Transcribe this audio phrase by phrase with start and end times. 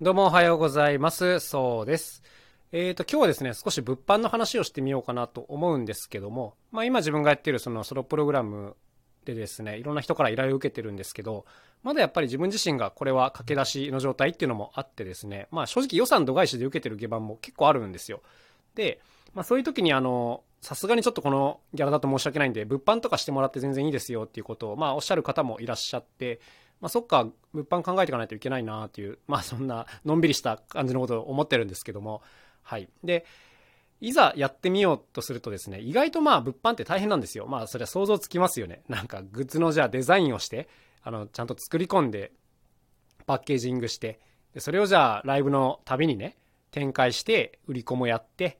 [0.00, 1.40] どうもおはようございます。
[1.40, 2.22] そうです。
[2.70, 8.76] えっ、ー、と、今日はですね、少し物販の話をしてみようかなと思うんですけども、まあ今自分がやっているそのソロプログラム
[9.24, 11.46] でですね、いろんな人から依頼を受けてるんですけど、
[11.82, 18.22] まだやっぱり自分自身がこれは駆け出しの状態っていうのもあってですね、まあ正直予算度外視で受けてる下番も結構あるんですよ。
[18.76, 19.00] で、
[19.34, 26.38] まあそういう時にあの、さすがにちょっとこのギャラだと申し訳ないんで、物販とかしてもらって全然いいですよっていうことを、まあおっしゃる方もいらっしゃって、
[26.80, 32.22] まあ、そっか、物販考えていかないといけないなっていう、 まあ、そんな、のんびりした感じのことを思ってるんですけども、
[32.62, 32.88] はい。
[33.02, 33.24] で、
[34.00, 37.46] いざやってみようとするとですね、意外とまあ、物販って大変なんですよ。
[37.46, 38.82] まあ、それは想像つきますよね。
[38.88, 40.68] なんか、グッズのじゃあデザインをして、
[41.02, 42.32] あの、ちゃんと作り込んで、
[43.26, 44.20] パッケージングして、
[44.54, 46.36] でそれをじゃあ、ライブのたびにね、
[46.70, 48.58] 展開して、売り子もやって、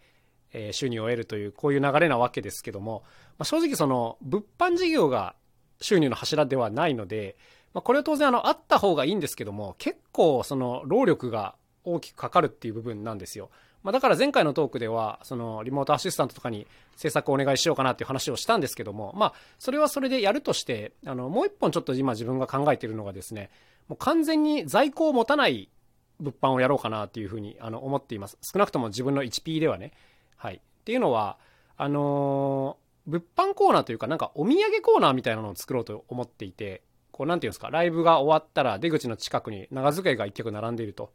[0.52, 3.02] えー、収入を得るという、こういう流れなわけですけども、
[3.38, 5.34] まあ、正直その、物販事業が
[5.80, 7.36] 収入の柱ではないので、
[7.78, 13.50] まあ、これは当然あの、あった方がいいんですけども、結構その、労力が大きくかかるっていう部分なんですよ。
[13.84, 23.48] まあ、だから前回のトークでは、その、リモートアシスタントとかに制作をお願いしようかなっていう話をしたんですけども、まあ、それはそれでやるとして、あの、もう一本ちょっと今自分が考えているのがですね、
[23.86, 25.70] もう完全に在庫を持たない
[26.18, 28.38] 物販をやろうかなっていうふうにあの思っています。
[28.42, 29.92] 少なくとも自分の 1P ではね。
[30.36, 30.56] はい。
[30.56, 31.38] っていうのは、
[31.76, 36.82] あのー、物販コーナーというか、なんかお土産コーナーみたいなのを作ろうと思っていて、
[37.18, 41.10] こう、なんていうんですか、ライブが終わったら出口の近くに長机が一曲並んでいると。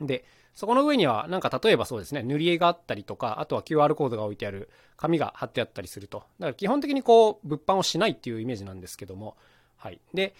[0.00, 0.24] で、
[0.54, 6.20] そこの上には、なんか例えばそうですね、塗り絵があったりとか、あとは QR コードが置いてある紙が貼ってあったりすると。
[6.38, 9.36] だから基本的にこう、物販をしないっていうイメージなんですけども、
[9.76, 10.00] はい。
[10.14, 10.34] で、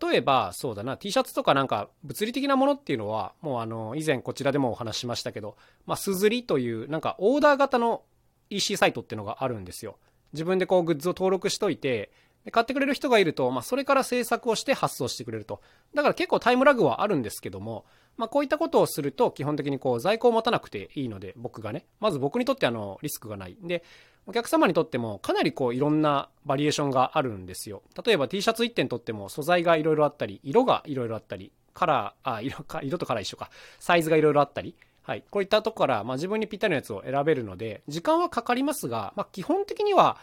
[0.00, 8.02] 例えば、そうだな、T シャツとかなんか物理的なものっていうのは、もうあの、以前こちらでもお話ししましたけど、まあ、すずりという、なんかオーダー型の
[8.50, 9.98] EC サイトっていうのがあるんですよ。
[10.32, 12.10] 自分でこうグッズを登録しといて、
[12.46, 15.60] で買ってくれる人がいると、まあ、それから制作をして発送してくれると。
[15.94, 17.84] だから結構タイムラグはあるんですけども、
[18.16, 23.58] まあ、こういったことをすると、基本的にこう、在庫を持たなくていいので、僕がね、まず僕にとってあの、リスクがない。
[23.60, 23.82] で、
[24.26, 27.82] お客様にとっても、かなりこう、いろんなバリエーションがあるんですよ。
[28.04, 33.50] 例えば T シャツ1点とっても、素材がいろいろあったり、色がいろいろあったり、カラー、あ、色か、色とカラー一緒か。
[33.80, 34.76] サイズがいろいろあったり。
[35.02, 35.22] はい。
[35.30, 40.18] こういったとこから、まあ、自分にぴったりのやつを選べるので、時間はかかりますが、まあ、基本的には、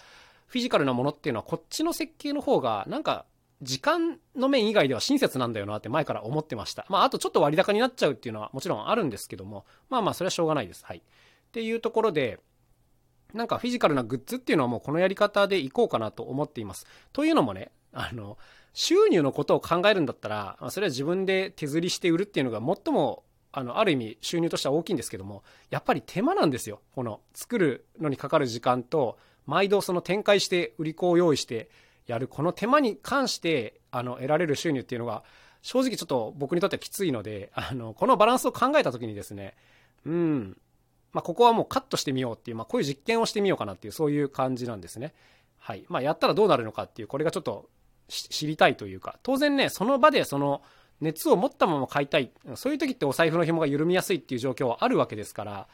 [0.48, 3.26] フィジカルなものっていうのはこっちの設計の方がなんか
[3.62, 6.86] 時間の面以外では親切なんだよなって前から思ってました。
[6.90, 10.86] まああとちょっと割高になっちゃうっていうのはもちろんあるんですけども、まあまあそれはしょうがないです。
[10.86, 10.98] はい。
[10.98, 11.02] っ
[11.52, 12.40] ていうところで、
[13.34, 16.86] なんかフィジカルなグッズっていうのはもうこのやり方でいこうかなと思っています。
[17.14, 18.38] というのもね、あの、
[18.74, 23.24] 収入のことを考えるんだったら、それは自分で手刷りして売るっていうのが最も
[23.56, 26.82] あの、ある意味収入としては大きいんですけども、やっぱり手間なんですよ。
[26.96, 31.70] この作るのにかかる時間と、毎度その展開して売り子を用意して
[32.08, 35.24] やるこの手間に関してあの得られる収入っていうのが
[35.62, 39.56] 正直ちょっと僕にとってはきついのであのこのバランスを考えた時にですね
[40.06, 40.58] うん
[41.14, 45.14] まあ、ここはもうカットしてみようっていう、まあ、こういう実験をしてみようかなっていうそういう感じなんですね。
[45.60, 47.70] はいまあ、やったらどうなるのかっていうこれがちょっと
[48.10, 50.62] 知りたいというか当然ねその場でその
[51.00, 55.68] 熱を持ったまま買いたいそういう時ってお財布の紐が緩みやすいっていう状況はあるわけですから、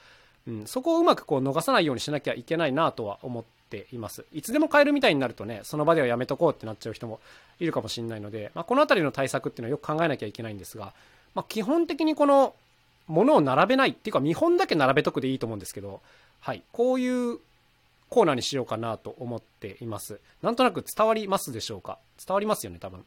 [0.48, 4.26] うん、そこをうまくこう逃さないようにしなきゃいけないなとは思っています。
[4.34, 7.20] いつでも買えるみたいになるとね、その場ではやめとこうってなっちゃう人も
[7.60, 10.94] いるかもしれないので、まあ、この辺りの対策っていうのはよく考えなきゃいけないんですが、
[11.36, 12.56] まあ、基本的にこの
[13.08, 16.02] 物を並べないっていうか見本だけ並べとくでいいと思うんですけど、
[16.40, 17.40] はい、こういう
[18.10, 20.20] コーナーにしようかなと思っています。
[20.42, 22.00] なんとなく伝わりますでしょうか？
[22.26, 23.04] 伝わりますよね、多分。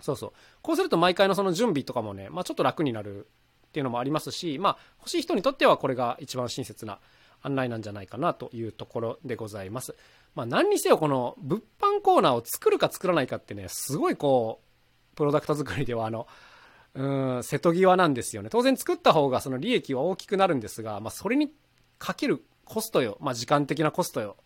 [0.00, 0.32] そうそう。
[0.60, 3.26] こうすると毎回のその準備とかもね、まあ、ちょっと楽になる
[3.68, 6.98] っていうのもありますし、まあ、欲しい人にとってはこれが一番親切な
[7.44, 9.94] 案内なんじゃないかなというところでございます。
[10.34, 14.60] まあ、何にせよこの物販コーナーを作るか作らないかってね、すごいこ
[15.12, 16.26] う、プロダクト作りではあの、
[16.94, 18.48] うん、瀬戸際なんですよね。
[18.50, 21.52] 当然作った方がその利益は大きくなるんですが、まあ、それに
[21.98, 24.36] かけるコストよ、まあ、時間的なコストよ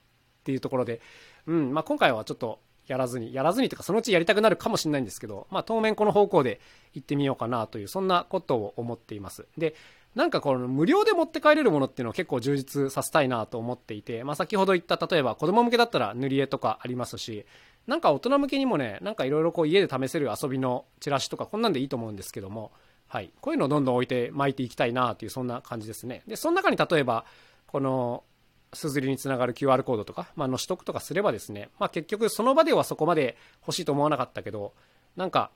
[0.41, 1.01] っていうところで、
[1.47, 6.61] うん、まあ、今回はちょっとやらずに、やらずにというかそのうちやりたくなるかもしれないんですけど、まあ、当面この方向で
[6.95, 9.47] 行ってみようかなという、そんなことを思っています。
[9.57, 9.75] で、
[10.19, 17.47] なんかこの無料で持って帰れるものっていうのを結構充実させたいなと思っていて、まあ、先ほど言った例えば子供向けだったら塗り絵とかありますし、
[17.87, 22.73] なんか大人向けにもね、なんかいろいろこう家で試せる遊びのチラシとかこんなんでいいと思うんですけども、
[23.07, 23.31] はい。
[23.41, 26.25] こういうのをどんどん置いて巻いていきたいなというそんな感じですね。
[26.27, 27.25] で、その中に例えば、
[27.69, 28.25] この、
[28.73, 34.75] すずりにつながる QR コードとか、まあ、の取得とかすればですね、まあ、結局その場ではそこまで欲しいと思わなかったけど、
[35.15, 35.53] なんか、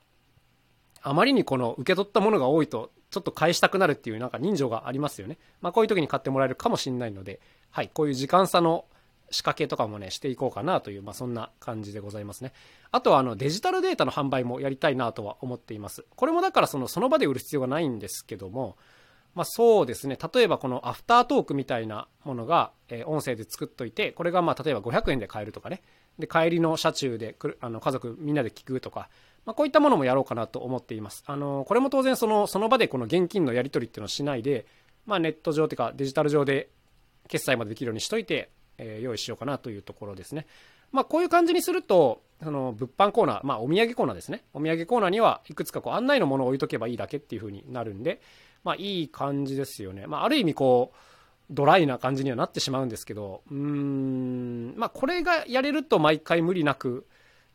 [1.01, 5.37] あまりにこの受け取ったものが多いと、ちょっと返したくなるっていうなんか人情がありますよね。
[5.61, 7.39] まあこういう時に買ってもらえるかもしれないので、
[7.69, 8.85] はい、こういう時間差の
[9.29, 12.53] 仕掛けとかもね、していこうかなという、まあ、そんな感じでございますね。
[12.91, 16.05] あとは、あの、デジタルデータの販売もやりたいなとは思っています。
[16.15, 18.77] これもだからその、その場で売る必要がないんですけども、
[19.35, 20.17] まあ、そうですね。
[20.33, 25.81] 例えばこのアフタートークみたいなものが、え、音声で作っといて、これがまあ、例えば500円で買えるとかね。
[26.19, 29.09] で、帰りの車中であの家族みんなで聞くとか、
[29.45, 31.23] まあ、こういったものもやろうかなと思っています。
[31.27, 34.65] あの、これも当然その、その場でこの現金のやり取りっていうのをしないで、
[35.05, 36.69] まあ、ネット上というかデジタル上で
[37.27, 40.45] 決済までできるようにしといて、えー、用意しようかなというところですね。
[40.91, 44.43] まあ、こういう感じにすると、その物販コーナー、まあ、お土産コーナーですね。
[44.53, 48.21] お土産コーナーにはいくつかこう案内のものを置いとけばいいだけっていう風になるんで、
[48.63, 50.07] まあ、いい感じですよね。
[50.07, 50.97] まあ、ある意味こう、
[51.49, 57.05] ドライな感じにはなってしまうんですけど、うーん、まあ、これがやれると毎回無理なく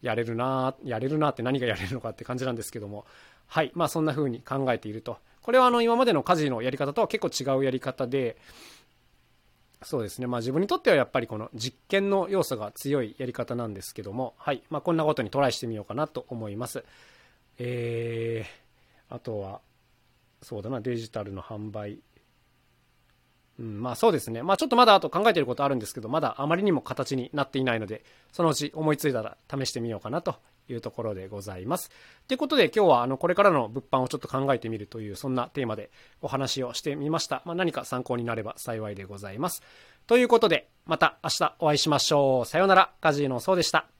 [0.02, 3.06] やれるな、やれるなって何がやれるのかって感じなんですけども、
[3.46, 5.18] はい、まあ、そんな風に考えていると。
[5.42, 8.36] これはあの今までの家事のやり方とは結構違うやり方で、
[9.82, 10.26] そうですね。
[10.26, 14.62] まあ自分にとってはやっぱりこの実験の要素が強いやり方なんですけども、はい。
[14.70, 16.84] まあこんなことにトライしてみようかなと思います。
[17.58, 19.60] えー、あとは、
[20.42, 22.00] そうだな、デジタルの販売。
[23.58, 24.42] うん、まあそうですね。
[24.42, 30.36] まあちょっとまだあと考えてることあるんですけど、まだあまりにも形になっていないので、そのうち思いついたら試してみようかなと
[30.68, 31.90] いうところでございます。
[32.28, 35.90] ということで今日はあのこれからの物販をちょっと考えてみるというそんなテーマで
[36.22, 37.42] お話をしてみました。
[37.44, 39.62] まあ、何か参考になれば幸いでございます。
[40.06, 42.46] ということでまた明日お会いしましょう。
[42.46, 42.92] さようなら。
[43.00, 43.97] カジーノそうでした。